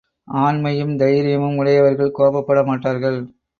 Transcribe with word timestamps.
ஆண்மையும் 0.37 0.97
தைரியமும் 0.97 1.57
உடையவர்கள் 1.57 2.15
கோபப்பட 2.17 2.59
மாட்டார்கள்! 2.63 3.19